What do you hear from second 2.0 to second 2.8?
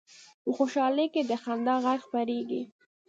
خپرېږي